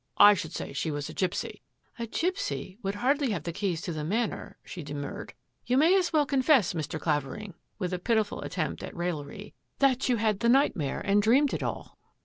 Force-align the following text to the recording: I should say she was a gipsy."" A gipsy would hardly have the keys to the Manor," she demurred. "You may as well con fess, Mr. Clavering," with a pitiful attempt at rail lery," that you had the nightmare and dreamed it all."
I 0.17 0.33
should 0.33 0.51
say 0.51 0.73
she 0.73 0.89
was 0.89 1.09
a 1.09 1.13
gipsy."" 1.13 1.61
A 1.99 2.07
gipsy 2.07 2.79
would 2.81 2.95
hardly 2.95 3.29
have 3.33 3.43
the 3.43 3.53
keys 3.53 3.81
to 3.81 3.93
the 3.93 4.03
Manor," 4.03 4.57
she 4.65 4.81
demurred. 4.81 5.35
"You 5.67 5.77
may 5.77 5.95
as 5.95 6.11
well 6.11 6.25
con 6.25 6.41
fess, 6.41 6.73
Mr. 6.73 6.99
Clavering," 6.99 7.53
with 7.77 7.93
a 7.93 7.99
pitiful 7.99 8.41
attempt 8.41 8.81
at 8.81 8.95
rail 8.95 9.17
lery," 9.23 9.53
that 9.77 10.09
you 10.09 10.15
had 10.17 10.39
the 10.39 10.49
nightmare 10.49 11.01
and 11.01 11.21
dreamed 11.21 11.53
it 11.53 11.61
all." 11.61 11.99